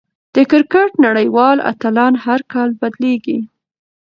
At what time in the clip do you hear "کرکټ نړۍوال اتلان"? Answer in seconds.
0.51-2.13